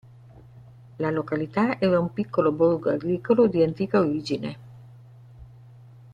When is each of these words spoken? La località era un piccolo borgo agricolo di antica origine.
La 0.97 1.11
località 1.11 1.79
era 1.79 1.99
un 1.99 2.11
piccolo 2.11 2.51
borgo 2.51 2.89
agricolo 2.89 3.45
di 3.45 3.61
antica 3.61 3.99
origine. 3.99 4.57